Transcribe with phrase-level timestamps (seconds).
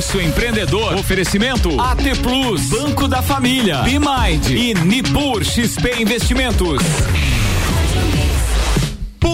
[0.00, 0.94] Pulso Empreendedor.
[0.94, 7.09] Oferecimento AT Plus, Banco da Família, Bimind e Nipur XP Investimentos.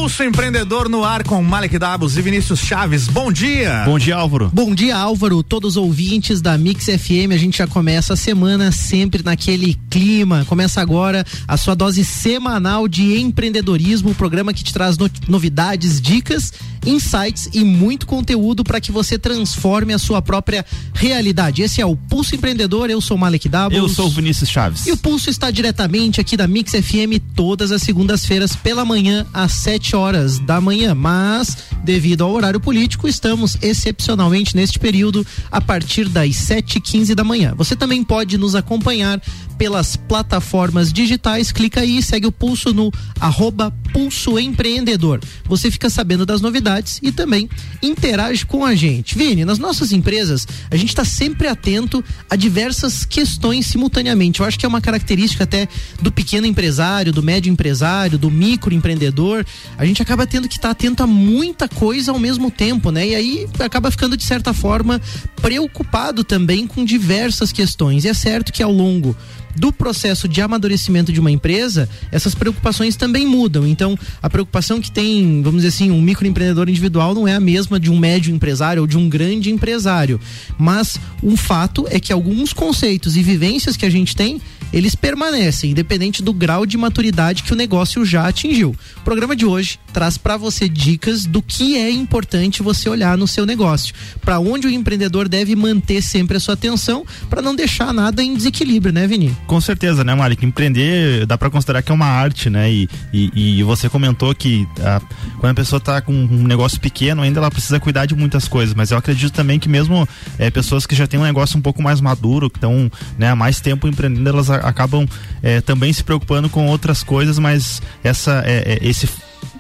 [0.06, 3.08] Pulso Empreendedor no ar com Malek Dabos e Vinícius Chaves.
[3.08, 3.82] Bom dia.
[3.84, 4.48] Bom dia, Álvaro.
[4.54, 5.42] Bom dia, Álvaro.
[5.42, 7.32] Todos os ouvintes da Mix FM.
[7.32, 10.44] A gente já começa a semana sempre naquele clima.
[10.44, 16.00] Começa agora a sua dose semanal de empreendedorismo, o programa que te traz no novidades,
[16.00, 16.52] dicas,
[16.84, 20.64] insights e muito conteúdo para que você transforme a sua própria
[20.94, 21.62] realidade.
[21.62, 22.90] Esse é o Pulso Empreendedor.
[22.90, 23.76] Eu sou Malek Dabos.
[23.76, 24.86] Eu sou o Vinícius Chaves.
[24.86, 29.50] E o Pulso está diretamente aqui da Mix FM todas as segundas-feiras pela manhã às
[29.50, 35.60] 7 sete horas da manhã, mas devido ao horário político, estamos excepcionalmente neste período a
[35.60, 37.54] partir das sete e quinze da manhã.
[37.56, 39.20] Você também pode nos acompanhar
[39.58, 45.20] pelas plataformas digitais, clica aí, segue o pulso no arroba pulso empreendedor.
[45.44, 47.48] Você fica sabendo das novidades e também
[47.82, 49.16] interage com a gente.
[49.16, 54.40] Vini, nas nossas empresas, a gente está sempre atento a diversas questões simultaneamente.
[54.40, 55.68] Eu acho que é uma característica até
[56.00, 59.46] do pequeno empresário, do médio empresário, do micro empreendedor.
[59.78, 63.08] A gente acaba tendo que estar tá atento a muita coisa ao mesmo tempo, né?
[63.08, 65.00] E aí acaba ficando, de certa forma,
[65.40, 68.04] preocupado também com diversas questões.
[68.04, 69.16] E é certo que ao longo
[69.56, 73.66] do processo de amadurecimento de uma empresa, essas preocupações também mudam.
[73.66, 77.80] Então, a preocupação que tem, vamos dizer assim, um microempreendedor individual não é a mesma
[77.80, 80.20] de um médio empresário ou de um grande empresário.
[80.58, 84.40] Mas um fato é que alguns conceitos e vivências que a gente tem
[84.76, 88.76] eles permanecem, independente do grau de maturidade que o negócio já atingiu.
[88.98, 93.26] O programa de hoje traz para você dicas do que é importante você olhar no
[93.26, 97.90] seu negócio, para onde o empreendedor deve manter sempre a sua atenção para não deixar
[97.94, 99.34] nada em desequilíbrio, né, Vini?
[99.46, 100.44] Com certeza, né, Malik?
[100.44, 102.70] Empreender dá para considerar que é uma arte, né?
[102.70, 105.00] E, e, e você comentou que a,
[105.40, 108.74] quando a pessoa está com um negócio pequeno, ainda ela precisa cuidar de muitas coisas,
[108.74, 110.06] mas eu acredito também que mesmo
[110.38, 113.36] é, pessoas que já têm um negócio um pouco mais maduro, que estão né, há
[113.36, 115.06] mais tempo empreendendo, elas acabam
[115.42, 119.08] é, também se preocupando com outras coisas, mas essa, é, é esse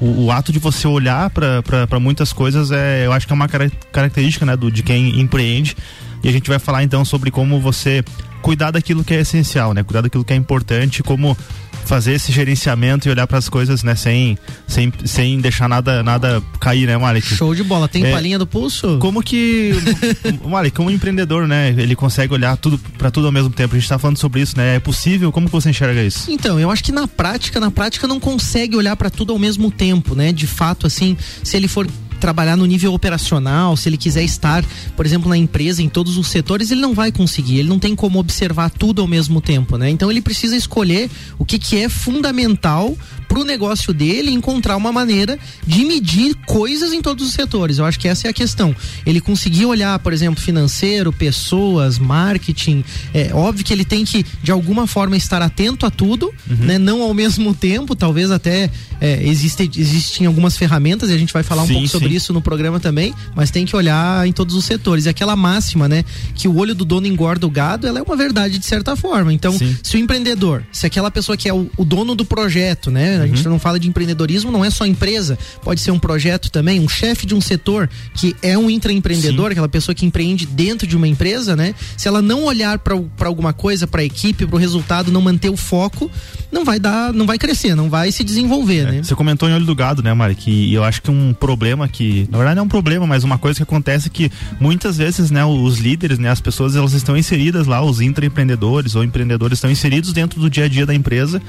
[0.00, 3.48] o, o, ato de você olhar para muitas coisas é, eu acho que é uma
[3.48, 5.76] característica né, do, de quem empreende.
[6.22, 8.02] E a gente vai falar então sobre como você
[8.42, 9.82] cuidar daquilo que é essencial, né?
[9.82, 11.36] Cuidar daquilo que é importante, como
[11.86, 14.36] fazer esse gerenciamento e olhar para as coisas, né, sem,
[14.66, 17.26] sem, sem deixar nada nada cair, né, Malik?
[17.26, 17.88] Show de bola.
[17.88, 18.98] Tem é, palhinha do pulso?
[18.98, 19.72] Como que
[20.44, 23.74] Malik, como empreendedor, né, ele consegue olhar tudo para tudo ao mesmo tempo.
[23.74, 24.76] A gente está falando sobre isso, né?
[24.76, 25.32] É possível?
[25.32, 26.30] Como que você enxerga isso?
[26.30, 29.70] Então, eu acho que na prática, na prática não consegue olhar para tudo ao mesmo
[29.70, 30.32] tempo, né?
[30.32, 31.86] De fato, assim, se ele for
[32.16, 34.64] trabalhar no nível operacional, se ele quiser estar,
[34.96, 37.94] por exemplo, na empresa, em todos os setores, ele não vai conseguir, ele não tem
[37.94, 39.90] como observar tudo ao mesmo tempo, né?
[39.90, 42.96] Então ele precisa escolher o que, que é fundamental
[43.28, 47.78] para o negócio dele encontrar uma maneira de medir coisas em todos os setores.
[47.78, 48.74] Eu acho que essa é a questão.
[49.04, 52.84] Ele conseguir olhar, por exemplo, financeiro, pessoas, marketing.
[53.12, 56.56] É óbvio que ele tem que, de alguma forma, estar atento a tudo, uhum.
[56.56, 56.78] né?
[56.78, 58.70] Não ao mesmo tempo, talvez até
[59.00, 62.14] é, existe, existem algumas ferramentas, e a gente vai falar sim, um pouco sobre sim.
[62.16, 65.06] isso no programa também, mas tem que olhar em todos os setores.
[65.06, 66.04] E aquela máxima, né?
[66.34, 69.32] Que o olho do dono engorda o gado, ela é uma verdade de certa forma.
[69.32, 69.76] Então, sim.
[69.82, 73.15] se o empreendedor, se aquela pessoa que é o, o dono do projeto, né?
[73.24, 73.52] A gente uhum.
[73.52, 77.26] não fala de empreendedorismo, não é só empresa, pode ser um projeto também, um chefe
[77.26, 81.56] de um setor que é um intraempreendedor, aquela pessoa que empreende dentro de uma empresa,
[81.56, 81.74] né?
[81.96, 82.94] Se ela não olhar para
[83.26, 86.10] alguma coisa, para a equipe, para o resultado, não manter o foco,
[86.50, 89.02] não vai dar, não vai crescer, não vai se desenvolver, é, né?
[89.02, 90.34] Você comentou em olho do gado, né, Mari?
[90.34, 93.38] Que eu acho que um problema que, na verdade não é um problema, mas uma
[93.38, 97.16] coisa que acontece é que muitas vezes, né, os líderes, né, as pessoas, elas estão
[97.16, 101.40] inseridas lá, os intraempreendedores ou empreendedores estão inseridos dentro do dia a dia da empresa,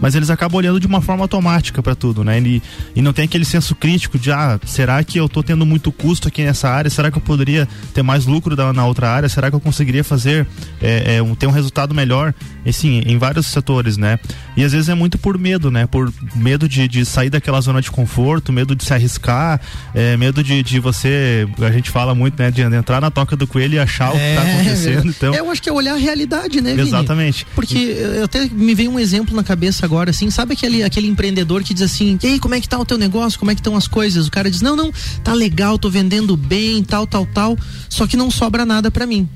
[0.00, 2.40] mas eles acabam olhando de uma forma automática para tudo, né?
[2.40, 2.62] E,
[2.96, 6.28] e não tem aquele senso crítico de, ah, será que eu tô tendo muito custo
[6.28, 6.90] aqui nessa área?
[6.90, 9.28] Será que eu poderia ter mais lucro da, na outra área?
[9.28, 10.46] Será que eu conseguiria fazer,
[10.80, 12.34] é, é, um, ter um resultado melhor?
[12.66, 14.18] Assim, em vários setores, né?
[14.56, 15.86] E às vezes é muito por medo, né?
[15.86, 19.60] Por medo de, de sair daquela zona de conforto, medo de se arriscar,
[19.94, 22.50] é, medo de, de você, a gente fala muito, né?
[22.50, 25.08] De entrar na toca do coelho e achar é, o que tá é, acontecendo.
[25.08, 26.88] Então, eu acho que é olhar a realidade, né, Vini?
[26.88, 27.46] Exatamente.
[27.54, 31.62] Porque eu até me veio um exemplo na cabeça agora, assim, sabe aquele, aquele empreendedor
[31.62, 33.38] que diz assim, ei, como é que tá o teu negócio?
[33.38, 34.26] Como é que estão as coisas?
[34.26, 34.92] O cara diz, não, não,
[35.22, 37.58] tá legal, tô vendendo bem, tal, tal, tal,
[37.88, 39.28] só que não sobra nada para mim.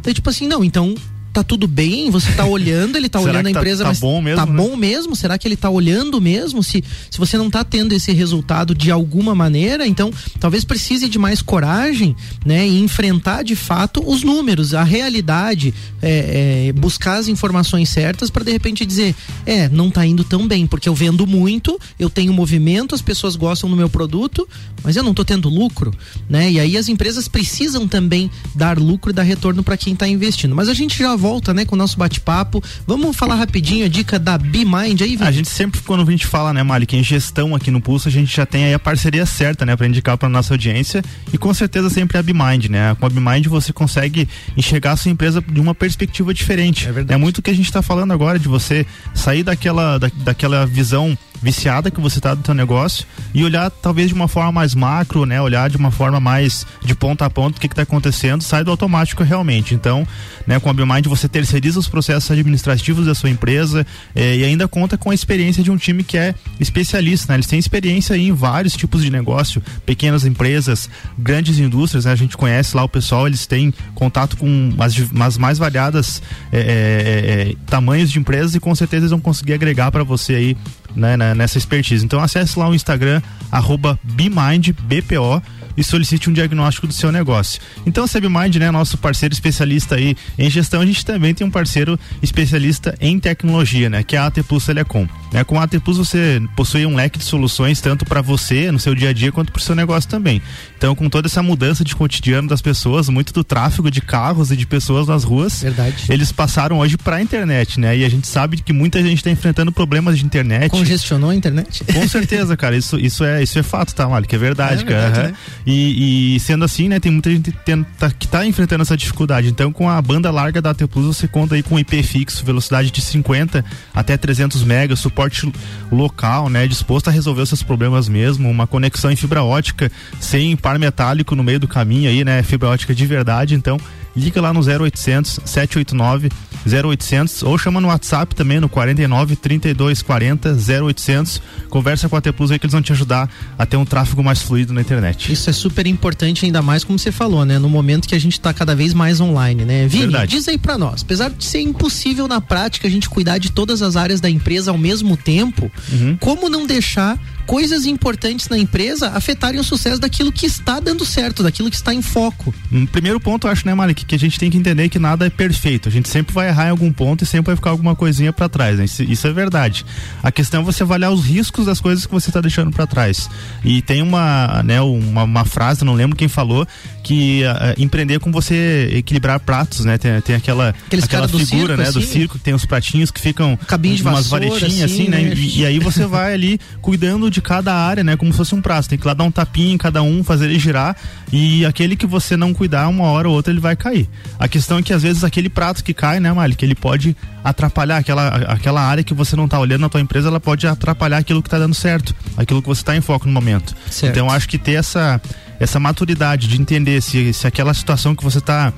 [0.00, 0.94] Então, tipo assim, não, então
[1.32, 2.10] tá tudo bem?
[2.10, 4.56] Você tá olhando, ele tá olhando a tá- empresa, tá mas bom mesmo, tá né?
[4.56, 5.16] bom mesmo?
[5.16, 6.62] Será que ele tá olhando mesmo?
[6.62, 11.18] Se, se você não tá tendo esse resultado de alguma maneira, então talvez precise de
[11.18, 12.14] mais coragem,
[12.44, 12.68] né?
[12.68, 18.44] E enfrentar de fato os números, a realidade, é, é, buscar as informações certas para
[18.44, 19.14] de repente dizer,
[19.46, 23.36] é, não tá indo tão bem, porque eu vendo muito, eu tenho movimento, as pessoas
[23.36, 24.46] gostam do meu produto,
[24.84, 25.94] mas eu não tô tendo lucro,
[26.28, 26.50] né?
[26.50, 30.54] E aí as empresas precisam também dar lucro e dar retorno para quem tá investindo.
[30.54, 32.60] Mas a gente já volta, né, com o nosso bate-papo.
[32.84, 35.22] Vamos falar rapidinho a dica da BeMind aí, Vini?
[35.22, 38.10] A gente sempre, quando a gente fala, né, Malik, em gestão aqui no Pulso, a
[38.10, 41.00] gente já tem aí a parceria certa, né, para indicar para nossa audiência
[41.32, 42.96] e com certeza sempre a BeMind, né?
[42.98, 46.88] Com a BeMind você consegue enxergar a sua empresa de uma perspectiva diferente.
[46.88, 47.14] É verdade.
[47.14, 48.84] É muito o que a gente está falando agora de você
[49.14, 53.04] sair daquela, da, daquela visão viciada que você tá do teu negócio
[53.34, 55.40] e olhar talvez de uma forma mais macro, né?
[55.42, 58.62] Olhar de uma forma mais de ponta a ponta o que que tá acontecendo, sai
[58.62, 59.74] do automático realmente.
[59.74, 60.06] Então,
[60.46, 64.66] né, com a BioMind você terceiriza os processos administrativos da sua empresa eh, e ainda
[64.66, 67.36] conta com a experiência de um time que é especialista, né?
[67.36, 70.88] Eles têm experiência em vários tipos de negócio, pequenas empresas,
[71.18, 72.12] grandes indústrias, né?
[72.12, 76.22] A gente conhece lá o pessoal, eles têm contato com as, as mais variadas
[76.52, 80.56] eh, tamanhos de empresas e com certeza eles vão conseguir agregar para você aí
[80.94, 82.04] né, na- nessa expertise.
[82.04, 83.20] Então acesse lá o Instagram,
[83.50, 85.42] arroba BeMindBPO
[85.76, 87.60] e solicite um diagnóstico do seu negócio.
[87.86, 91.50] Então a SebMind, né, nosso parceiro especialista aí em gestão, a gente também tem um
[91.50, 95.06] parceiro especialista em tecnologia, né, que é a AT Plus Telecom.
[95.32, 98.78] Né, com a AT Plus você possui um leque de soluções tanto para você no
[98.78, 100.40] seu dia a dia quanto para o seu negócio também.
[100.76, 104.56] Então com toda essa mudança de cotidiano das pessoas, muito do tráfego de carros e
[104.56, 106.04] de pessoas nas ruas, Verdade.
[106.08, 107.96] eles passaram hoje para a internet, né?
[107.96, 110.70] E a gente sabe que muita gente está enfrentando problemas de internet.
[110.70, 111.84] Congestionou a internet?
[111.92, 112.76] Com certeza, cara.
[112.76, 114.34] Isso, isso, é, isso é fato, tá, Malik?
[114.34, 115.00] É verdade, É cara.
[115.02, 115.34] verdade, né?
[115.66, 117.52] E, e sendo assim, né, tem muita gente
[117.98, 119.48] tá- que tá enfrentando essa dificuldade.
[119.48, 122.90] Então, com a banda larga da AT Plus, você conta aí com IP fixo, velocidade
[122.90, 123.64] de 50
[123.94, 125.50] até 300 megas, suporte
[125.90, 130.56] local, né, disposto a resolver os seus problemas mesmo, uma conexão em fibra ótica sem
[130.56, 133.54] par metálico no meio do caminho aí, né, fibra ótica de verdade.
[133.54, 133.78] Então,
[134.16, 136.28] liga lá no 0800 789
[136.64, 140.56] 0800 ou chama no WhatsApp também no 49 32 40
[140.86, 141.42] 0800.
[141.68, 143.28] Conversa com a T Plus aí que eles vão te ajudar
[143.58, 145.32] a ter um tráfego mais fluido na internet.
[145.32, 147.58] Isso é super importante, ainda mais como você falou, né?
[147.58, 149.86] No momento que a gente tá cada vez mais online, né?
[149.88, 150.30] Vini, Verdade.
[150.36, 153.82] diz aí pra nós, apesar de ser impossível na prática a gente cuidar de todas
[153.82, 156.16] as áreas da empresa ao mesmo tempo, Uhum.
[156.20, 161.42] como não deixar coisas importantes na empresa afetarem o sucesso daquilo que está dando certo,
[161.42, 162.54] daquilo que está em foco?
[162.70, 165.26] Um primeiro ponto, eu acho, né, Malik, que a gente tem que entender que nada
[165.26, 165.88] é perfeito.
[165.88, 168.48] A gente sempre vai errar em algum ponto e sempre vai ficar alguma coisinha pra
[168.48, 168.84] trás, né?
[168.84, 169.84] Isso, isso é verdade.
[170.22, 173.28] A questão é você avaliar os riscos das coisas que você tá deixando pra trás.
[173.64, 176.66] E tem uma, né, uma, uma frase, não lembro quem falou,
[177.02, 179.98] que ah, empreender é com você equilibrar pratos, né?
[179.98, 182.08] Tem, tem aquela, Aqueles aquela cara do figura, circo, né, do assim?
[182.08, 185.22] circo, que tem os pratinhos que ficam Cabinho de umas varetinhas assim, assim, né?
[185.22, 185.34] né?
[185.34, 188.16] E, e aí você vai ali cuidando de cada área, né?
[188.16, 188.88] Como se fosse um prato.
[188.88, 190.96] Tem que lá dar um tapinha em cada um, fazer ele girar.
[191.32, 194.08] E aquele que você não cuidar, uma hora ou outra ele vai cair.
[194.38, 197.16] A questão é que às vezes aquele prato que cai, né, Mali, que ele pode
[197.42, 201.18] atrapalhar aquela, aquela área que você não tá olhando na tua empresa, ela pode atrapalhar
[201.18, 203.74] aquilo que tá dando certo, aquilo que você tá em foco no momento.
[203.90, 204.12] Certo.
[204.12, 205.20] Então acho que ter essa
[205.60, 208.72] essa maturidade de entender se, se aquela situação que você está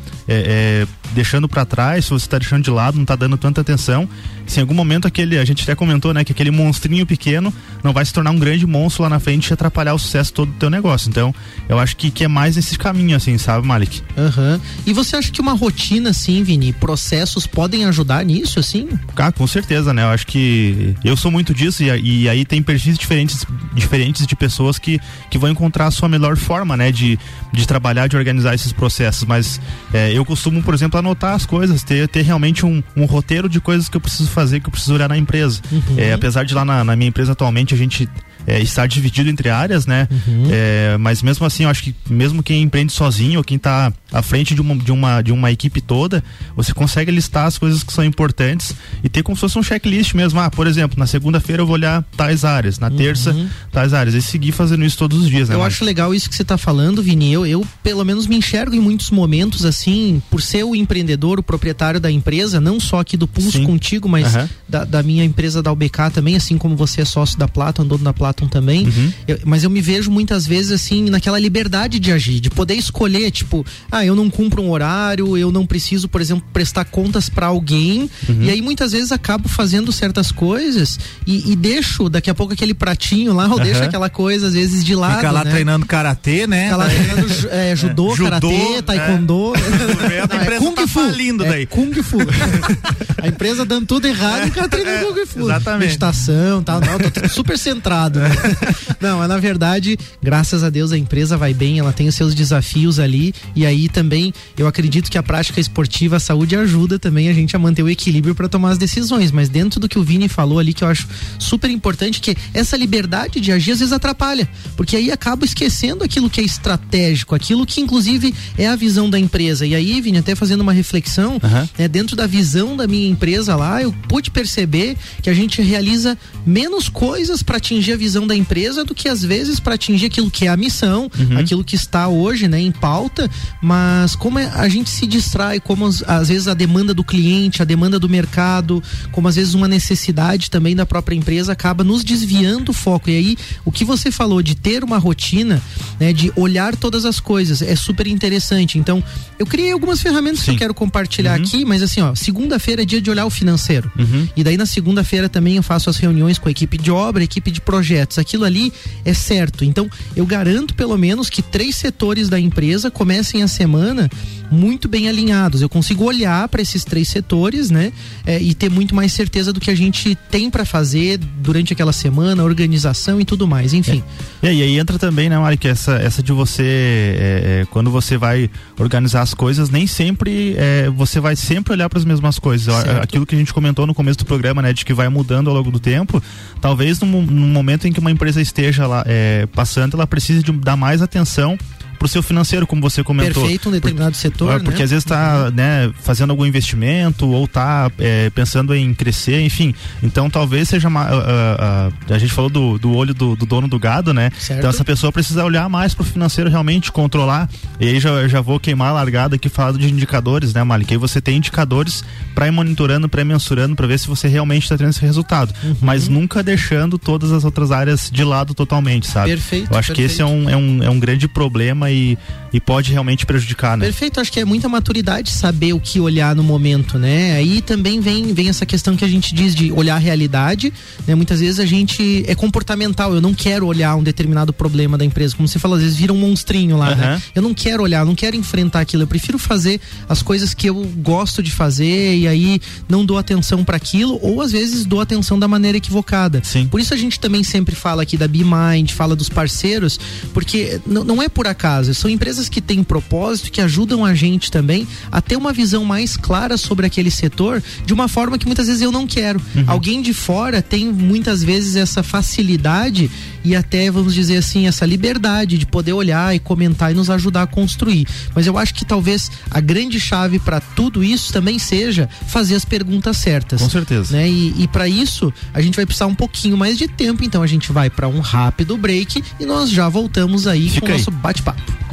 [1.14, 4.08] deixando para trás, se você está deixando de lado, não está dando tanta atenção,
[4.46, 7.52] se em algum momento aquele, a gente até comentou, né, que aquele monstrinho pequeno
[7.82, 10.50] não vai se tornar um grande monstro lá na frente e atrapalhar o sucesso todo
[10.50, 11.08] do teu negócio.
[11.08, 11.34] Então,
[11.68, 14.02] eu acho que, que é mais esse caminho, assim, sabe, Malik?
[14.16, 14.60] Aham.
[14.86, 18.88] E você acha que uma rotina, assim, Vini, processos podem ajudar nisso, assim?
[19.16, 20.02] Ah, com certeza, né?
[20.02, 24.36] Eu acho que eu sou muito disso e, e aí tem perfis diferentes, diferentes de
[24.36, 25.00] pessoas que,
[25.30, 26.92] que vão encontrar a sua melhor forma, né?
[26.92, 27.18] De,
[27.52, 29.24] de trabalhar, de organizar esses processos.
[29.24, 29.60] Mas
[29.92, 33.60] é, eu costumo, por exemplo, anotar as coisas, ter, ter realmente um, um roteiro de
[33.60, 35.60] coisas que eu preciso fazer, que eu preciso olhar na empresa.
[35.96, 38.08] É, apesar de lá na, na minha empresa atualmente a gente
[38.46, 40.08] é, estar dividido entre áreas, né?
[40.50, 44.22] É, mas mesmo assim, eu acho que mesmo quem empreende sozinho ou quem está à
[44.22, 46.22] frente de uma, de, uma, de uma equipe toda,
[46.56, 50.14] você consegue listar as coisas que são importantes e ter como se fosse um checklist
[50.14, 50.40] mesmo.
[50.40, 53.34] Ah, por exemplo, na segunda-feira eu vou olhar tais áreas, na terça,
[53.72, 54.14] tais áreas.
[54.14, 55.54] E seguir fazendo isso todos os dias, né?
[55.54, 57.32] Eu acho legal isso que você está falando, Vini.
[57.32, 61.42] Eu, eu, pelo menos, me enxergo em muitos momentos, assim, por ser o empreendedor, o
[61.42, 63.64] proprietário da empresa, não só aqui do Pulso Sim.
[63.64, 64.48] contigo, mas Aham.
[64.68, 68.04] da, da minha empresa da UBK também, assim como você é sócio da Platon, dono
[68.04, 68.86] da Platon tratam também.
[68.86, 69.12] Uhum.
[69.26, 73.30] Eu- mas eu me vejo muitas vezes assim naquela liberdade de agir, de poder escolher,
[73.30, 77.46] tipo, ah, eu não cumpro um horário, eu não preciso, por exemplo, prestar contas pra
[77.46, 78.10] alguém.
[78.28, 78.42] Uhum.
[78.42, 82.74] E aí muitas vezes acabo fazendo certas coisas e, e deixo daqui a pouco aquele
[82.74, 83.88] pratinho lá, ou deixo Aham.
[83.88, 85.16] aquela coisa às vezes de lado.
[85.16, 85.50] Fica lá né?
[85.50, 86.64] treinando karatê, né?
[86.64, 88.82] Fica lá treinando ju- é, judô, Judô, karatê, é.
[88.82, 89.52] taekwondo.
[90.08, 91.66] vê, a empresa tá falindo é daí.
[91.66, 92.18] Kung Fu.
[93.22, 95.40] a empresa dando tudo errado e o cara treinando Kung Fu.
[95.44, 95.84] exatamente.
[95.86, 96.80] Meditação e tal.
[96.80, 98.20] Não, tô tudo super centrado.
[98.28, 98.34] Né?
[99.00, 102.34] Não, mas na verdade, graças a Deus a empresa vai bem, ela tem os seus
[102.34, 103.34] desafios ali.
[103.54, 107.54] E aí também eu acredito que a prática esportiva, a saúde ajuda também a gente
[107.54, 109.30] a manter o equilíbrio para tomar as decisões.
[109.30, 112.76] Mas dentro do que o Vini falou ali, que eu acho super importante, que essa
[112.76, 114.48] liberdade de agir às vezes atrapalha.
[114.76, 119.18] Porque aí acaba esquecendo aquilo que é estratégico, aquilo que inclusive é a visão da
[119.18, 119.66] empresa.
[119.66, 121.68] E aí, Vini, até fazendo uma reflexão, Aham.
[121.78, 126.16] né, dentro da visão da minha empresa lá, eu pude perceber que a gente realiza
[126.46, 130.30] menos coisas para atingir a visão da empresa do que às vezes para atingir aquilo
[130.30, 133.30] que é a missão, aquilo que está hoje, né, em pauta,
[133.60, 137.62] mas como é- a gente se distrai, como as- às vezes a demanda do cliente,
[137.62, 142.04] a demanda do mercado, como às vezes uma necessidade também da própria empresa acaba nos
[142.04, 143.10] desviando o foco.
[143.10, 145.60] E aí, o que você falou de ter uma rotina,
[145.98, 148.78] né, de olhar todas as coisas, é super interessante.
[148.78, 149.02] Então,
[149.38, 150.58] eu criei algumas ferramentas que eu Sim.
[150.58, 153.90] quero compartilhar aqui, mas assim, ó, segunda-feira é dia de olhar o financeiro.
[153.98, 154.28] Uhum.
[154.36, 157.24] E daí na segunda-feira também eu faço as reuniões com a equipe de obra, a
[157.24, 157.60] equipe de
[158.04, 158.18] projetos.
[158.18, 158.72] Aquilo ali
[159.04, 159.64] é certo.
[159.64, 164.10] Então, eu garanto pelo menos que três setores da empresa comecem a semana
[164.50, 165.62] muito bem alinhados.
[165.62, 167.92] Eu consigo olhar para esses três setores, né?
[168.26, 171.92] é, e ter muito mais certeza do que a gente tem para fazer durante aquela
[171.92, 173.74] semana, organização e tudo mais.
[173.74, 174.02] Enfim.
[174.42, 178.16] E aí, entra também, né, Mari, que essa, essa de você, é, é, quando você
[178.16, 182.74] vai organizar as coisas, nem sempre é, você vai sempre olhar para as mesmas coisas.
[182.74, 183.02] Certo.
[183.02, 185.56] Aquilo que a gente comentou no começo do programa, né, de que vai mudando ao
[185.56, 186.22] longo do tempo,
[186.60, 190.52] talvez no, no momento em que uma empresa esteja lá é, passando, ela precise de
[190.52, 191.58] dar mais atenção
[191.98, 193.42] pro seu financeiro, como você comentou.
[193.42, 194.84] Perfeito um determinado setor, Ah, Porque né?
[194.84, 197.90] às vezes está né, fazendo algum investimento ou está
[198.34, 199.74] pensando em crescer, enfim.
[200.02, 200.88] Então talvez seja.
[200.90, 204.30] ma- ah, ah, a gente falou do, do olho do, do dono do gado, né?
[204.38, 204.58] Certo.
[204.58, 207.48] Então essa pessoa precisa olhar mais pro financeiro, realmente controlar.
[207.80, 210.92] E aí já, já vou queimar a largada aqui falando de indicadores, né, Malik?
[210.92, 214.64] Aí você tem indicadores para ir monitorando, para ir mensurando, para ver se você realmente
[214.64, 215.54] está tendo esse resultado.
[215.62, 215.76] Uhum.
[215.80, 219.30] Mas nunca deixando todas as outras áreas de lado totalmente, sabe?
[219.30, 220.46] Perfeito, Eu acho que esse é perfeito.
[220.46, 222.18] um, é, um, é um grande problema e,
[222.52, 223.86] e pode realmente prejudicar, né?
[223.86, 227.36] Perfeito, acho que é muita maturidade saber o que olhar no momento, né?
[227.36, 230.72] Aí também vem, vem essa questão que a gente diz de olhar a realidade,
[231.06, 231.14] né?
[231.14, 235.36] Muitas vezes a gente é comportamental, eu não quero olhar um determinado problema da empresa,
[235.36, 237.06] como você falou, às vezes vira um monstrinho lá, né?
[237.06, 237.22] Aham.
[237.34, 240.76] Eu não quero olhar, não quero enfrentar aquilo, eu prefiro fazer as coisas que eu
[240.98, 245.38] gosto de fazer e aí não dou atenção para aquilo ou às vezes dou atenção
[245.38, 246.40] da maneira equivocada.
[246.42, 246.66] Sim.
[246.66, 249.98] Por isso a gente também sempre fala aqui da BeMind, fala dos parceiros,
[250.32, 254.86] porque não é por acaso, são empresas que têm propósito, que ajudam a gente também
[255.10, 258.82] a ter uma visão mais clara sobre aquele setor, de uma forma que muitas vezes
[258.82, 259.40] eu não quero.
[259.66, 263.10] Alguém de fora tem muitas vezes essa facilidade
[263.44, 267.42] e até, vamos dizer assim, essa liberdade de poder olhar e comentar e nos ajudar
[267.42, 268.06] a construir.
[268.34, 272.64] Mas eu acho que talvez a grande chave para tudo isso também seja fazer as
[272.64, 274.16] perguntas certas Com certeza.
[274.16, 274.28] né?
[274.28, 277.46] E, e para isso a gente vai precisar um pouquinho mais de tempo, então a
[277.46, 281.10] gente vai para um rápido break e nós já voltamos aí Fica com o nosso
[281.10, 281.84] bate-papo.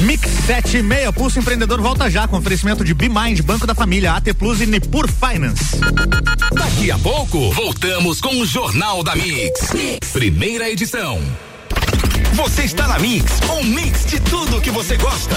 [0.00, 4.60] Mix 76, Pulso Empreendedor volta já com oferecimento de BeMind, Banco da Família, AT Plus
[4.60, 5.78] e Nipur Finance.
[6.52, 9.72] Daqui a pouco, voltamos com o Jornal da mix.
[10.12, 11.20] Primeira edição.
[12.32, 15.36] Você está na Mix, um mix de tudo que você gosta.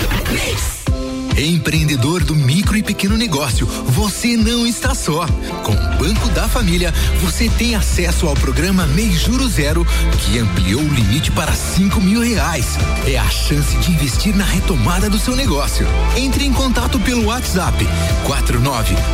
[1.37, 5.25] Empreendedor do micro e pequeno negócio, você não está só.
[5.63, 9.87] Com o Banco da Família, você tem acesso ao programa Mês Juro Zero,
[10.19, 12.77] que ampliou o limite para cinco mil reais.
[13.07, 15.87] É a chance de investir na retomada do seu negócio.
[16.15, 17.87] Entre em contato pelo WhatsApp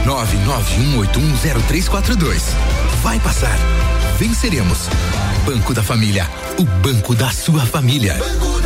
[0.05, 2.41] 49991810342.
[3.01, 3.57] Vai passar.
[4.17, 4.89] Venceremos.
[5.45, 8.15] Banco da Família, o banco da sua família.
[8.15, 8.56] Peça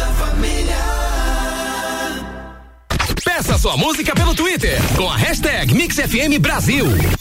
[3.62, 7.21] sua música pelo Twitter com a hashtag MixFM Brasil.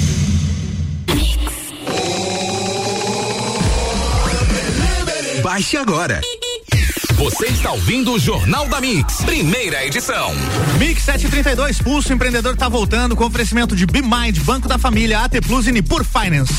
[5.51, 6.21] Baixe agora.
[7.15, 10.31] Você está ouvindo o Jornal da Mix, primeira edição.
[10.79, 15.67] Mix 732, Pulso Empreendedor tá voltando com oferecimento de BeMind, Banco da Família, AT Plus
[15.67, 16.53] e Nipur Finance.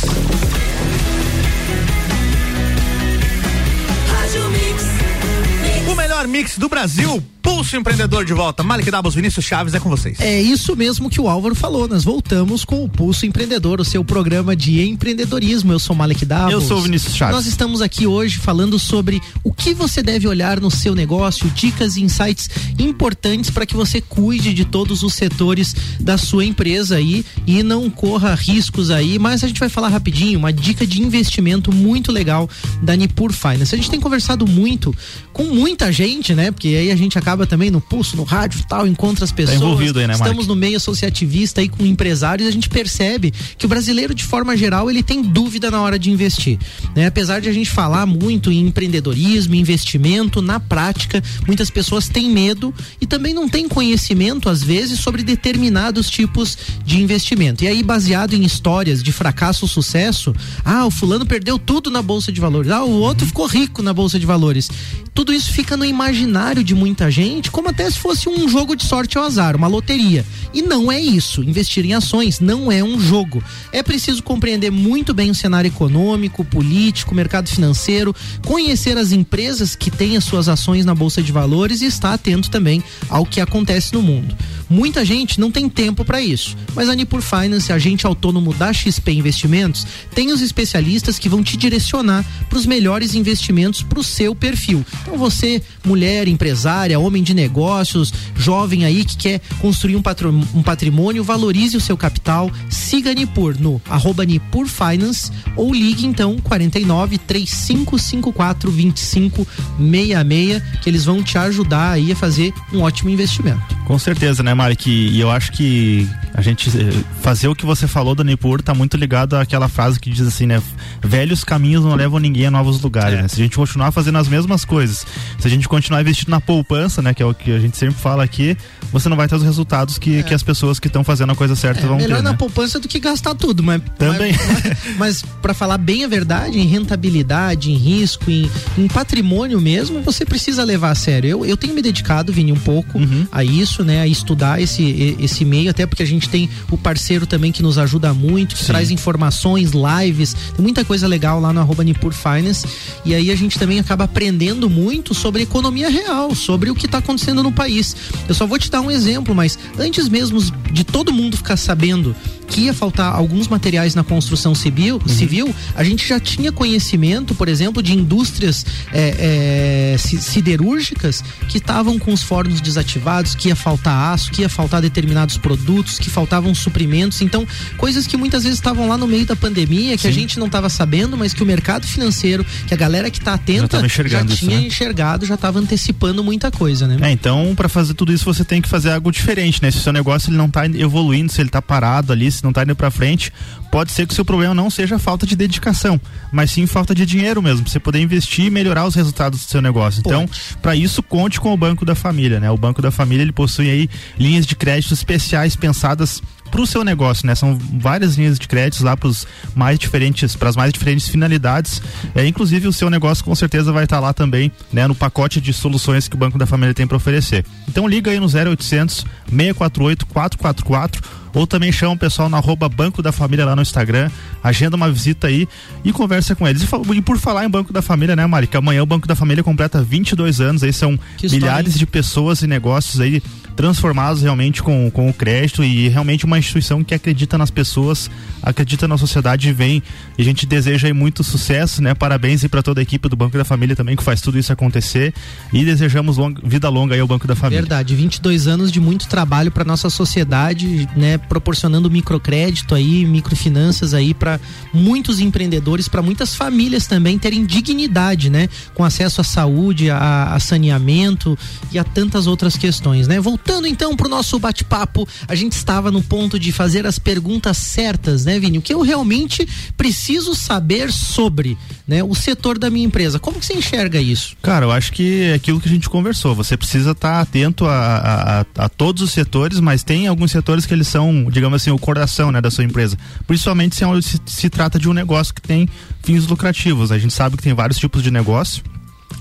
[5.91, 8.63] O melhor mix do Brasil, Pulso Empreendedor de volta.
[8.63, 10.19] Malik Dabos, Vinícius Chaves, é com vocês.
[10.21, 11.87] É isso mesmo que o Álvaro falou.
[11.87, 15.71] Nós voltamos com o Pulso Empreendedor, o seu programa de empreendedorismo.
[15.71, 16.51] Eu sou Malek Davos.
[16.51, 17.37] Eu sou o Vinícius Chaves.
[17.37, 21.97] Nós estamos aqui hoje falando sobre o que você deve olhar no seu negócio, dicas
[21.97, 27.23] e insights importantes para que você cuide de todos os setores da sua empresa aí
[27.47, 29.19] e não corra riscos aí.
[29.19, 32.49] Mas a gente vai falar rapidinho, uma dica de investimento muito legal
[32.83, 33.75] da Nipur Finance.
[33.75, 34.95] A gente tem conversado muito
[35.35, 36.51] com muita gente, né?
[36.51, 39.59] Porque aí a gente acaba também no pulso, no rádio e tal, encontra as pessoas.
[39.59, 40.27] Tá envolvido aí, né, Mark?
[40.27, 44.57] Estamos no meio associativista aí com empresários, a gente percebe que o brasileiro, de forma
[44.57, 46.59] geral, ele tem dúvida na hora de investir.
[46.95, 47.07] Né?
[47.07, 52.75] Apesar de a gente falar muito em empreendedorismo, investimento, na prática, muitas pessoas têm medo
[53.01, 57.65] e também não têm conhecimento, às vezes, sobre determinados tipos de investimento.
[57.65, 60.35] E aí, baseado em histórias de fracasso ou sucesso,
[60.65, 63.93] ah, o fulano perdeu tudo na Bolsa de Valores, ah, o outro ficou rico na
[63.93, 64.71] Bolsa de Valores.
[65.15, 68.85] Tudo isso fica no imaginário de muita gente como até se fosse um jogo de
[68.85, 70.25] sorte ao azar, uma loteria.
[70.53, 71.43] E não é isso.
[71.43, 73.43] Investir em ações não é um jogo.
[73.73, 78.15] É preciso compreender muito bem o cenário econômico, político, mercado financeiro,
[78.47, 82.51] conhecer as empresas que têm as suas ações na bolsa de valores e estar atento
[82.51, 84.37] também ao que acontece no mundo.
[84.73, 89.13] Muita gente não tem tempo para isso, mas a Nipur Finance, agente autônomo da XP
[89.13, 94.35] Investimentos, tem os especialistas que vão te direcionar para os melhores investimentos para o seu
[94.35, 94.83] perfil.
[95.03, 101.77] Então você, mulher, empresária, homem de negócios, jovem aí que quer construir um, patrimônio, valorize
[101.77, 108.71] o seu capital, siga a Nipur no arroba Nipur Finance ou ligue então 49 3554
[108.71, 113.61] 2566 que eles vão te ajudar aí a fazer um ótimo investimento.
[113.87, 114.77] Com certeza, né, Mari?
[114.87, 118.75] E eu acho que a gente eh, fazer o que você falou da Nipur tá
[118.75, 120.63] muito ligado àquela frase que diz assim, né?
[121.03, 123.23] Velhos caminhos não levam ninguém a novos lugares, é.
[123.23, 123.29] né?
[123.29, 125.07] Se a gente continuar fazendo as mesmas coisas,
[125.39, 127.13] se a gente continuar investindo na poupança, né?
[127.13, 128.57] Que é o que a gente sempre fala aqui,
[128.91, 130.23] você não vai ter os resultados que, é.
[130.23, 132.13] que as pessoas que estão fazendo a coisa certa é, vão melhor ter.
[132.15, 132.37] Melhor na né?
[132.37, 133.83] poupança do que gastar tudo, mas.
[133.99, 134.33] Também.
[134.33, 140.01] Mas, mas para falar bem a verdade, em rentabilidade, em risco, em, em, patrimônio mesmo,
[140.01, 141.29] você precisa levar a sério.
[141.29, 143.27] Eu, eu tenho me dedicado, Vini, um pouco uhum.
[143.31, 144.01] a isso, né?
[144.01, 147.79] A estudar esse, esse meio, até porque a gente tem o parceiro também que nos
[147.79, 148.69] ajuda muito, que Sim.
[148.69, 152.67] traz informações, lives, tem muita coisa legal lá no arroba Nipur Finance.
[153.05, 156.99] E aí a gente também acaba aprendendo muito sobre economia real, sobre o que está
[156.99, 157.97] acontecendo no país.
[158.29, 160.41] Eu só vou te dar um exemplo, mas antes mesmo
[160.73, 162.15] de todo mundo ficar sabendo
[162.53, 165.09] que ia faltar alguns materiais na construção civil, uhum.
[165.09, 171.99] civil a gente já tinha conhecimento, por exemplo, de indústrias é, é, siderúrgicas que estavam
[171.99, 176.55] com os fornos desativados, que ia faltar aço, que ia faltar determinados produtos, que faltavam
[176.55, 177.23] suprimentos.
[177.23, 177.47] Então,
[177.79, 180.09] coisas que muitas vezes estavam lá no meio da pandemia, que Sim.
[180.09, 183.35] a gente não estava sabendo, mas que o mercado financeiro, que a galera que está
[183.35, 184.67] atenta já, já tinha isso, né?
[184.67, 186.99] enxergado, já estava antecipando muita coisa, né?
[187.01, 189.71] É, então, para fazer tudo isso, você tem que fazer algo diferente, né?
[189.71, 192.51] Se o seu negócio ele não está evoluindo, se ele está parado ali, se não
[192.51, 193.33] está indo para frente,
[193.71, 196.01] pode ser que o seu problema não seja falta de dedicação,
[196.31, 199.51] mas sim falta de dinheiro mesmo, pra você poder investir e melhorar os resultados do
[199.51, 200.01] seu negócio.
[200.01, 200.29] Então,
[200.61, 202.51] para isso, conte com o Banco da Família, né?
[202.51, 206.85] O Banco da Família, ele possui aí linhas de crédito especiais pensadas para o seu
[206.85, 207.35] negócio, né?
[207.35, 211.81] São várias linhas de créditos lá para os mais diferentes, para as mais diferentes finalidades.
[212.15, 214.87] É, inclusive o seu negócio com certeza vai estar tá lá também, né?
[214.87, 217.45] No pacote de soluções que o Banco da Família tem para oferecer.
[217.67, 223.03] Então liga aí no 0800 648 444 ou também chama o pessoal no arroba Banco
[223.03, 224.11] da Família lá no Instagram,
[224.45, 225.49] agenda uma visita aí
[225.83, 226.63] e conversa com eles.
[226.63, 228.47] E, por falar em Banco da Família, né, Mari?
[228.47, 232.47] Que amanhã o Banco da Família completa 22 anos, aí são milhares de pessoas e
[232.47, 237.51] negócios aí transformados realmente com, com o crédito e realmente uma instituição que acredita nas
[237.51, 238.11] pessoas,
[238.43, 239.83] acredita na sociedade e vem.
[240.17, 241.95] E a gente deseja aí muito sucesso, né?
[241.95, 244.53] Parabéns aí para toda a equipe do Banco da Família também que faz tudo isso
[244.53, 245.13] acontecer
[245.53, 247.61] e desejamos vida longa aí ao Banco da Família.
[247.61, 251.19] Verdade, 22 anos de muito trabalho para nossa sociedade, né?
[251.19, 254.41] Proporcionando microcrédito aí, microfinanças aí para
[254.73, 258.49] muitos empreendedores, para muitas famílias também terem dignidade, né?
[258.75, 261.39] Com acesso à saúde, a, a saneamento
[261.71, 263.21] e a tantas outras questões, né?
[263.21, 268.25] Voltando então pro nosso bate-papo, a gente estava no ponto de fazer as perguntas certas,
[268.25, 268.59] né, Vini?
[268.59, 273.19] O que eu realmente preciso saber sobre, né, o setor da minha empresa.
[273.19, 274.37] Como que você enxerga isso?
[274.43, 276.35] Cara, eu acho que é aquilo que a gente conversou.
[276.35, 280.67] Você precisa estar atento a, a, a, a, todos os setores, mas tem alguns setores
[280.67, 282.97] que eles são, digamos assim, o coração, né, da sua empresa.
[283.27, 285.69] Principalmente se, é se, se trata de um negócio que tem
[286.03, 286.93] fins lucrativos.
[286.93, 288.63] A gente sabe que tem vários tipos de negócio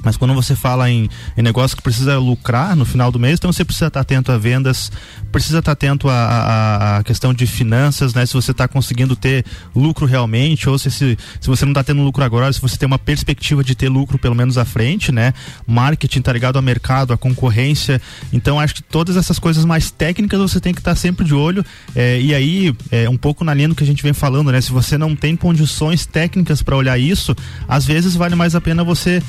[0.04, 3.52] mas quando você fala em, em, negócio que precisa lucrar no final do mês, então
[3.52, 4.92] você precisa estar atento a vendas,
[5.32, 8.26] precisa estar atento à, questão de finanças, né?
[8.26, 12.02] Se você está conseguindo ter lucro realmente, ou se, se, se você não está tendo
[12.02, 15.34] lucro agora, se você tem uma perspectiva de ter lucro pelo menos à frente, né?
[15.66, 18.02] Marketing está ligado ao mercado, à concorrência.
[18.32, 21.66] Então acho que todas essas coisas mais técnicas você tem que estar sempre de olho.
[21.96, 24.62] É, e aí, é, um pouco na linha do que a gente vem falando, né?
[24.62, 27.36] Se você não tem condições técnicas para olhar isso,
[27.68, 29.22] às vezes vale mais a pena você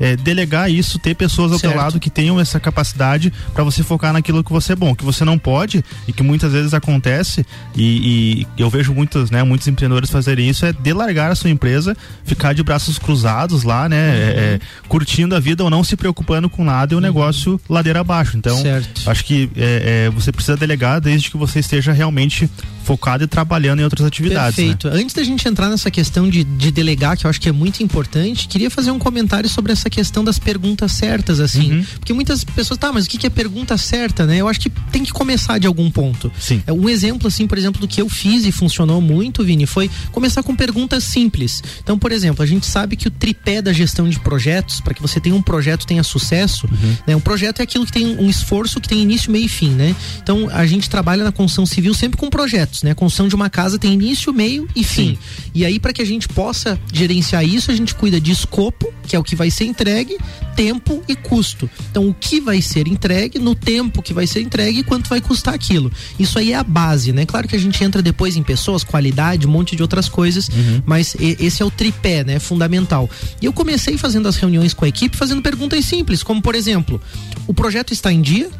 [0.00, 1.72] é, delegar isso, ter pessoas ao certo.
[1.72, 5.04] teu lado que tenham essa capacidade para você focar naquilo que você é bom, que
[5.04, 7.44] você não pode e que muitas vezes acontece
[7.76, 11.96] e, e eu vejo muitos, né, muitos empreendedores fazerem isso é delargar a sua empresa,
[12.24, 14.14] ficar de braços cruzados lá, né, uhum.
[14.16, 17.02] é, curtindo a vida ou não se preocupando com nada e o uhum.
[17.02, 18.36] negócio ladeira abaixo.
[18.36, 19.08] Então, certo.
[19.08, 22.48] acho que é, é, você precisa delegar desde que você esteja realmente
[22.90, 24.58] focado e trabalhando em outras atividades.
[24.58, 24.64] Né?
[24.64, 24.90] Perfeito.
[24.90, 25.00] Né?
[25.00, 27.84] Antes da gente entrar nessa questão de, de delegar, que eu acho que é muito
[27.84, 31.72] importante, queria fazer um comentário sobre essa questão das perguntas certas, assim.
[31.72, 31.84] Uhum.
[32.00, 34.38] Porque muitas pessoas, tá, mas o que é pergunta certa, né?
[34.38, 36.32] Eu acho que tem que começar de algum ponto.
[36.40, 36.64] Sim.
[36.66, 39.88] É um exemplo, assim, por exemplo, do que eu fiz e funcionou muito, Vini, foi
[40.10, 41.62] começar com perguntas simples.
[41.80, 45.02] Então, por exemplo, a gente sabe que o tripé da gestão de projetos, para que
[45.02, 46.96] você tenha um projeto tenha sucesso, uhum.
[47.06, 47.14] né?
[47.14, 49.94] Um projeto é aquilo que tem um esforço que tem início, meio e fim, né?
[50.20, 52.92] Então, a gente trabalha na construção civil sempre com projetos, né?
[52.92, 55.14] A construção de uma casa tem início, meio e fim.
[55.14, 55.18] Sim.
[55.54, 59.16] E aí, para que a gente possa gerenciar isso, a gente cuida de escopo, que
[59.16, 60.16] é o que vai ser entregue,
[60.54, 61.68] tempo e custo.
[61.90, 65.20] Então, o que vai ser entregue, no tempo que vai ser entregue e quanto vai
[65.20, 65.90] custar aquilo.
[66.18, 67.26] Isso aí é a base, né?
[67.26, 70.82] Claro que a gente entra depois em pessoas, qualidade, um monte de outras coisas, uhum.
[70.86, 72.38] mas esse é o tripé, né?
[72.38, 73.08] Fundamental.
[73.40, 77.00] E eu comecei fazendo as reuniões com a equipe, fazendo perguntas simples, como por exemplo,
[77.46, 78.50] o projeto está em dia?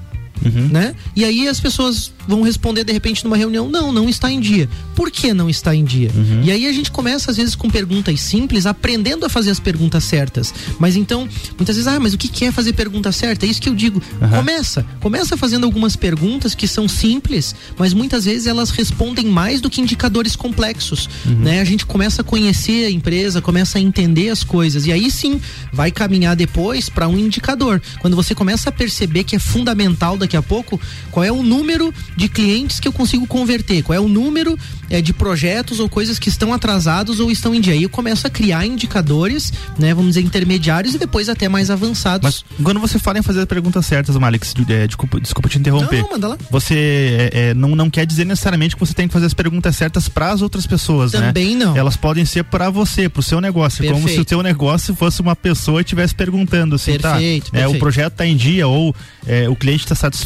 [0.45, 0.69] Uhum.
[0.69, 0.95] Né?
[1.15, 4.69] E aí as pessoas vão responder de repente numa reunião: não, não está em dia.
[4.95, 6.11] Por que não está em dia?
[6.15, 6.43] Uhum.
[6.45, 10.05] E aí a gente começa, às vezes, com perguntas simples, aprendendo a fazer as perguntas
[10.05, 10.53] certas.
[10.79, 13.47] Mas então, muitas vezes, ah, mas o que é fazer pergunta certa?
[13.47, 14.03] É isso que eu digo.
[14.21, 14.29] Uhum.
[14.29, 14.87] Começa.
[15.01, 19.81] Começa fazendo algumas perguntas que são simples, mas muitas vezes elas respondem mais do que
[19.81, 21.09] indicadores complexos.
[21.27, 21.37] Uhum.
[21.37, 21.61] Né?
[21.61, 24.87] A gente começa a conhecer a empresa, começa a entender as coisas.
[24.87, 25.41] E aí sim,
[25.73, 27.81] vai caminhar depois para um indicador.
[28.01, 31.93] Quando você começa a perceber que é fundamental daqui a pouco qual é o número
[32.17, 34.57] de clientes que eu consigo converter, qual é o número
[34.89, 37.73] é, de projetos ou coisas que estão atrasados ou estão em dia.
[37.73, 42.45] Aí eu começo a criar indicadores, né, vamos dizer, intermediários e depois até mais avançados.
[42.59, 46.03] Mas quando você fala em fazer as perguntas certas, Malix, é, desculpa, desculpa te interromper.
[46.03, 46.39] Não, manda lá.
[46.51, 49.75] Você é, é, não, não quer dizer necessariamente que você tem que fazer as perguntas
[49.75, 51.33] certas para as outras pessoas, Também né?
[51.33, 51.77] Também não.
[51.77, 53.79] Elas podem ser para você, para o seu negócio.
[53.79, 53.95] Perfeito.
[53.95, 57.13] Como se o seu negócio fosse uma pessoa e estivesse perguntando assim, perfeito, tá?
[57.13, 57.51] Perfeito.
[57.57, 58.95] É, o projeto está em dia ou
[59.27, 60.20] é, o cliente está satisfeito,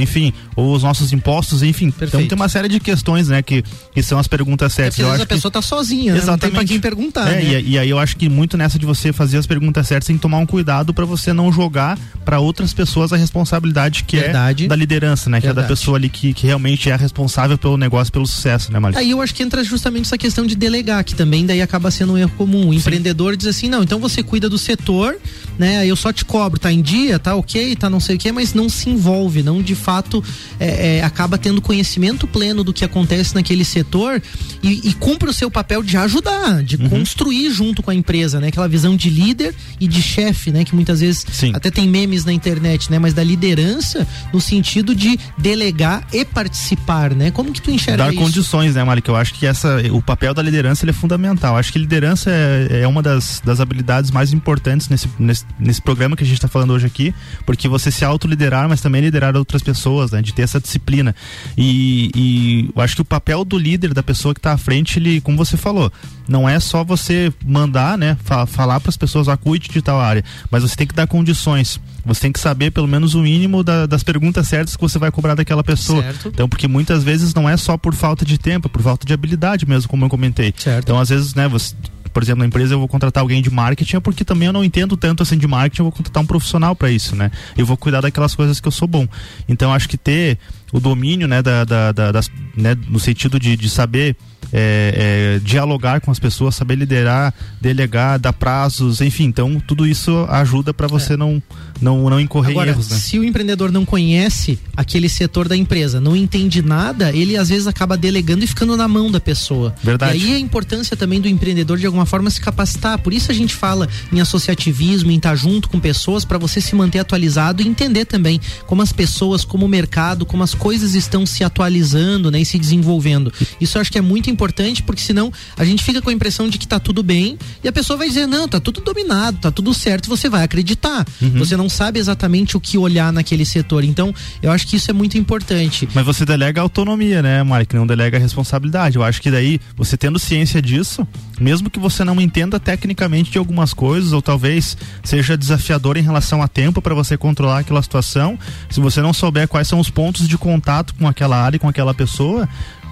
[0.00, 1.86] enfim, ou os nossos impostos, enfim.
[1.86, 2.24] Então, Perfeito.
[2.24, 3.62] Então tem uma série de questões, né, que,
[3.94, 4.98] que são as perguntas certas.
[4.98, 6.26] É eu acho a pessoa está sozinha, Exatamente.
[6.26, 6.30] Né?
[6.30, 7.28] não tem pra quem perguntar.
[7.28, 7.60] É, né?
[7.60, 10.16] e, e, aí eu acho que muito nessa de você fazer as perguntas certas, tem
[10.16, 14.22] que tomar um cuidado para você não jogar para outras pessoas a responsabilidade que é
[14.22, 14.64] Verdade.
[14.64, 15.66] é da liderança, né, que Verdade.
[15.66, 18.98] é da pessoa ali que, que realmente é responsável pelo negócio, pelo sucesso, né, Maria?
[18.98, 22.14] Aí eu acho que entra justamente essa questão de delegar, que também daí acaba sendo
[22.14, 22.68] um erro comum.
[22.68, 25.16] O empreendedor diz assim, não, então você cuida do setor,
[25.58, 28.30] né, eu só te cobro, tá em dia, tá ok, tá não sei o que,
[28.32, 29.09] mas não se envolve,
[29.44, 30.22] não de fato
[30.58, 34.22] é, é, acaba tendo conhecimento pleno do que acontece naquele setor
[34.62, 36.88] e, e cumpre o seu papel de ajudar, de uhum.
[36.88, 38.48] construir junto com a empresa, né?
[38.48, 40.64] Aquela visão de líder e de chefe, né?
[40.64, 41.52] Que muitas vezes Sim.
[41.54, 42.98] até tem memes na internet, né?
[42.98, 47.30] Mas da liderança no sentido de delegar e participar, né?
[47.30, 48.22] Como que tu enxerga Dar isso?
[48.22, 48.84] condições, né?
[49.02, 51.56] Que eu acho que essa, o papel da liderança ele é fundamental.
[51.56, 56.16] Acho que liderança é, é uma das, das habilidades mais importantes nesse, nesse, nesse programa
[56.16, 57.14] que a gente está falando hoje aqui,
[57.46, 60.20] porque você se autoliderar, mas também liderar outras pessoas, né?
[60.22, 61.14] De ter essa disciplina disciplina.
[61.56, 64.98] E, e eu acho que o papel do líder, da pessoa que está à frente,
[64.98, 65.92] ele, como você falou,
[66.28, 70.00] não é só você mandar, né, fa falar para as pessoas, ah, cuide de tal
[70.00, 71.80] área, mas você tem que dar condições.
[72.04, 75.10] Você tem que saber pelo menos o mínimo da, das perguntas certas que você vai
[75.10, 76.02] cobrar daquela pessoa.
[76.02, 76.28] Certo.
[76.28, 79.12] Então, porque muitas vezes não é só por falta de tempo, é por falta de
[79.12, 80.54] habilidade mesmo, como eu comentei.
[80.56, 80.84] Certo.
[80.84, 81.74] Então, às vezes, né, você
[82.12, 84.64] por exemplo, na empresa eu vou contratar alguém de marketing, é porque também eu não
[84.64, 87.30] entendo tanto assim de marketing, eu vou contratar um profissional para isso, né?
[87.56, 89.06] Eu vou cuidar daquelas coisas que eu sou bom.
[89.48, 90.38] Então acho que ter
[90.72, 94.16] o domínio, né, da, da, da das, né, no sentido de, de saber
[94.52, 100.26] é, é, dialogar com as pessoas, saber liderar, delegar, dar prazos, enfim, então tudo isso
[100.28, 101.16] ajuda para você é.
[101.16, 101.42] não,
[101.80, 102.90] não não incorrer Agora, em erros.
[102.90, 102.96] Né?
[102.96, 107.66] Se o empreendedor não conhece aquele setor da empresa, não entende nada, ele às vezes
[107.66, 109.74] acaba delegando e ficando na mão da pessoa.
[109.82, 110.18] Verdade.
[110.18, 112.98] E aí a importância também do empreendedor de alguma forma se capacitar.
[112.98, 116.74] Por isso a gente fala em associativismo, em estar junto com pessoas para você se
[116.74, 121.24] manter atualizado e entender também como as pessoas, como o mercado, como as coisas estão
[121.24, 123.32] se atualizando, né, e se desenvolvendo.
[123.58, 126.48] Isso eu acho que é muito importante, porque senão a gente fica com a impressão
[126.48, 129.50] de que tá tudo bem e a pessoa vai dizer, não, tá tudo dominado, tá
[129.50, 131.06] tudo certo, e você vai acreditar.
[131.20, 131.38] Uhum.
[131.38, 133.82] Você não sabe exatamente o que olhar naquele setor.
[133.84, 135.88] Então, eu acho que isso é muito importante.
[135.94, 137.74] Mas você delega autonomia, né, Mike?
[137.74, 138.96] Não delega responsabilidade.
[138.96, 141.08] Eu acho que daí, você tendo ciência disso,
[141.40, 146.42] mesmo que você não entenda tecnicamente de algumas coisas, ou talvez seja desafiador em relação
[146.42, 150.28] a tempo para você controlar aquela situação, se você não souber quais são os pontos
[150.28, 152.48] de contato com aquela área, com aquela pessoa,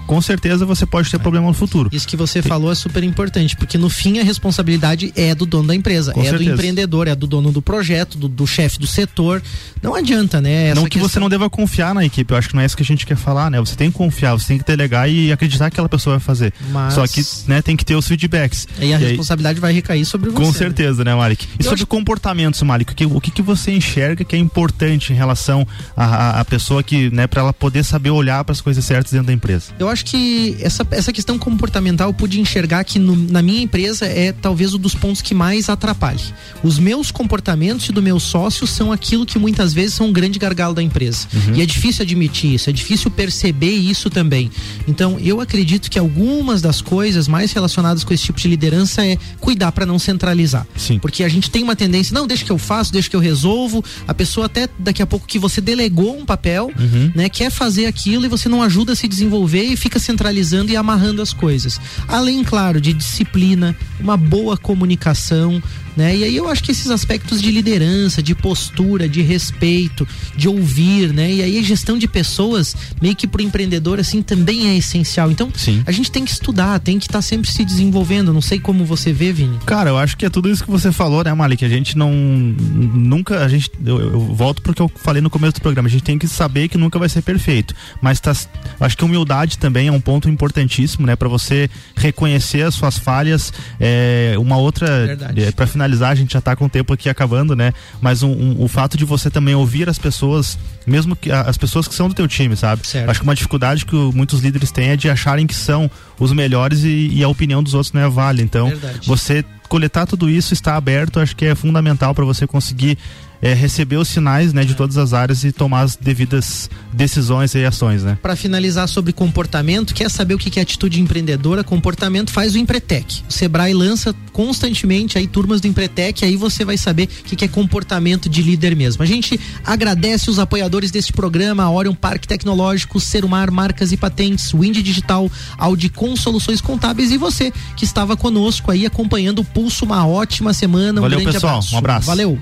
[0.09, 1.19] com certeza você pode ter é.
[1.19, 1.87] problema no futuro.
[1.93, 2.49] Isso que você Tem.
[2.49, 6.21] falou é super importante, porque no fim a responsabilidade é do dono da empresa, com
[6.21, 6.49] é certeza.
[6.49, 9.39] do empreendedor, é do dono do projeto, do, do chefe do setor.
[9.83, 10.73] Não adianta, né?
[10.73, 11.07] Não que questão...
[11.07, 13.05] você não deva confiar na equipe, eu acho que não é isso que a gente
[13.05, 13.59] quer falar, né?
[13.59, 16.51] Você tem que confiar, você tem que delegar e acreditar que aquela pessoa vai fazer.
[16.71, 16.95] Mas...
[16.95, 18.67] Só que, né, tem que ter os feedbacks.
[18.79, 19.61] E a e responsabilidade aí...
[19.61, 20.37] vai recair sobre você.
[20.37, 20.57] Com né?
[20.57, 21.45] certeza, né, né Malik?
[21.45, 21.85] E eu sobre acho...
[21.85, 26.43] comportamentos, Malik, o que, o que, que você enxerga que é importante em relação à
[26.45, 29.71] pessoa que, né, para ela poder saber olhar para as coisas certas dentro da empresa?
[29.77, 34.05] Eu acho que essa, essa questão comportamental eu pude enxergar que no, na minha empresa
[34.05, 36.21] é talvez um dos pontos que mais atrapalhe.
[36.63, 40.39] Os meus comportamentos e do meu sócio são aquilo que muitas vezes são um grande
[40.39, 41.27] gargalo da empresa.
[41.33, 41.55] Uhum.
[41.55, 44.51] E é difícil admitir isso, é difícil perceber isso também.
[44.87, 49.17] Então, eu acredito que algumas das coisas mais relacionadas com esse tipo de liderança é
[49.39, 50.65] cuidar para não centralizar.
[50.75, 50.99] Sim.
[50.99, 53.83] Porque a gente tem uma tendência, não, deixa que eu faço, deixa que eu resolvo.
[54.07, 57.11] A pessoa até daqui a pouco que você delegou um papel, uhum.
[57.15, 60.75] né, quer fazer aquilo e você não ajuda a se desenvolver e fica centralizando e
[60.75, 61.79] amarrando as coisas.
[62.07, 65.61] Além, claro, de disciplina, uma boa comunicação,
[65.95, 66.15] né?
[66.15, 71.13] E aí eu acho que esses aspectos de liderança, de postura, de respeito, de ouvir,
[71.13, 71.31] né?
[71.31, 75.31] E aí a gestão de pessoas, meio que pro empreendedor assim também é essencial.
[75.31, 75.83] Então, Sim.
[75.85, 78.33] a gente tem que estudar, tem que estar tá sempre se desenvolvendo.
[78.33, 79.57] Não sei como você vê, Vini.
[79.65, 81.63] Cara, eu acho que é tudo isso que você falou, né, Malik?
[81.63, 85.61] A gente não nunca a gente eu, eu volto porque eu falei no começo do
[85.61, 88.33] programa, a gente tem que saber que nunca vai ser perfeito, mas tá
[88.79, 93.51] acho que humildade também é um ponto importantíssimo, né, para você reconhecer as suas falhas,
[93.79, 97.55] é, uma outra é, para finalizar, a gente já tá com o tempo aqui acabando,
[97.55, 97.73] né?
[98.01, 101.87] Mas um, um, o fato de você também ouvir as pessoas, mesmo que as pessoas
[101.87, 102.85] que são do teu time, sabe?
[102.85, 103.09] Certo.
[103.09, 105.89] Acho que uma dificuldade que muitos líderes têm é de acharem que são
[106.19, 108.43] os melhores e, e a opinião dos outros não é válida.
[108.43, 109.07] Então, Verdade.
[109.07, 112.97] você coletar tudo isso, estar aberto, acho que é fundamental para você conseguir
[113.41, 117.63] é, receber os sinais né, de todas as áreas e tomar as devidas decisões e
[117.63, 118.03] ações.
[118.03, 118.17] Né?
[118.21, 121.63] Para finalizar sobre comportamento, quer saber o que é atitude empreendedora?
[121.63, 123.23] Comportamento faz o Empretec.
[123.29, 127.47] O Sebrae lança constantemente aí turmas do Empretec, aí você vai saber o que é
[127.47, 129.03] comportamento de líder mesmo.
[129.03, 134.77] A gente agradece os apoiadores deste programa, Orion Parque Tecnológico, Serumar Marcas e Patentes, Wind
[134.77, 140.53] Digital, Audicom Soluções Contábeis e você que estava conosco aí acompanhando o Pulso, uma ótima
[140.53, 140.99] semana.
[140.99, 141.53] Um Valeu, grande pessoal.
[141.53, 141.75] abraço.
[141.75, 142.07] Um abraço.
[142.07, 142.39] Valeu.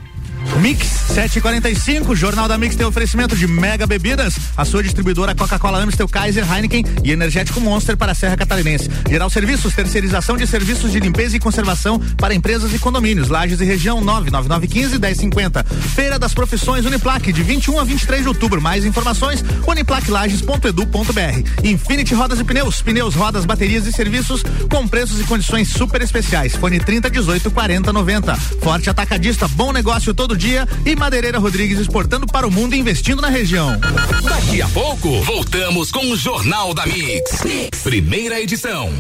[0.62, 6.08] Mix 745, Jornal da Mix tem oferecimento de Mega Bebidas, a sua distribuidora Coca-Cola Amstel,
[6.08, 8.90] Kaiser, Heineken e Energético Monster para a Serra Catarinense.
[9.10, 13.66] Geral Serviços, terceirização de serviços de limpeza e conservação para empresas e condomínios, Lages e
[13.66, 15.64] região 99915 1050.
[15.64, 18.62] Feira das Profissões Uniplac de 21 a 23 de outubro.
[18.62, 21.64] Mais informações uniplaclages.edu.br.
[21.64, 26.56] Infinity Rodas e Pneus, pneus, rodas, baterias e serviços com preços e condições super especiais.
[26.56, 28.36] Fone 30 18 40 90.
[28.62, 33.22] Forte Atacadista, bom negócio todo dia e Madeireira Rodrigues exportando para o mundo e investindo
[33.22, 33.78] na região.
[34.24, 37.44] Daqui a pouco, voltamos com o Jornal da mix.
[37.44, 37.82] mix.
[37.82, 38.94] Primeira edição.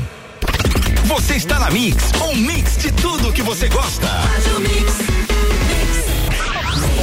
[1.05, 4.07] Você está na Mix, um mix de tudo que você gosta.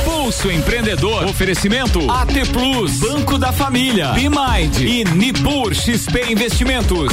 [0.05, 1.25] Pulso Empreendedor.
[1.25, 7.09] Oferecimento AT Plus, Banco da Família, Bimind e Nipur XP Investimentos.